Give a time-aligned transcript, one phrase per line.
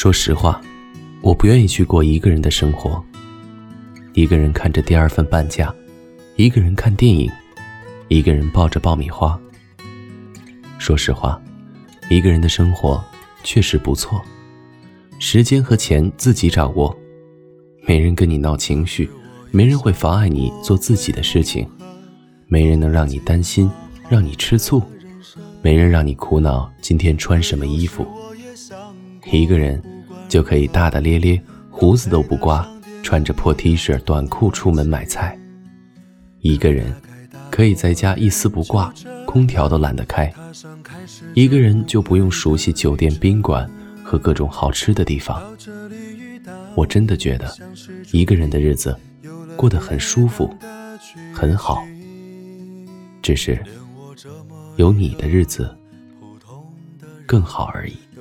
[0.00, 0.58] 说实话，
[1.20, 3.04] 我不愿意去过一个人的生活。
[4.14, 5.74] 一个人看着第二份半价，
[6.36, 7.30] 一个人看电影，
[8.08, 9.38] 一个人抱着爆米花。
[10.78, 11.38] 说实话，
[12.08, 13.04] 一个人的生活
[13.44, 14.24] 确实不错，
[15.18, 16.98] 时间和钱自己掌握，
[17.86, 19.06] 没人跟你闹情绪，
[19.50, 21.68] 没人会妨碍你做自己的事情，
[22.46, 23.70] 没人能让你担心，
[24.08, 24.82] 让你吃醋，
[25.60, 28.06] 没人让你苦恼今天穿什么衣服。
[29.32, 29.80] 一个人
[30.28, 31.40] 就可以大大咧咧，
[31.70, 32.66] 胡子都不刮，
[33.02, 35.38] 穿着破 T 恤、短裤出门买菜。
[36.40, 36.92] 一个人
[37.50, 38.92] 可以在家一丝不挂，
[39.26, 40.32] 空调都懒得开。
[41.34, 43.70] 一个人就不用熟悉酒店、宾馆
[44.02, 45.42] 和各种好吃的地方。
[46.74, 47.52] 我真的觉得，
[48.12, 48.96] 一个人的日子
[49.56, 50.52] 过得很舒服，
[51.32, 51.82] 很好。
[53.22, 53.62] 只是
[54.76, 55.72] 有你的日子
[57.26, 57.96] 更好而已。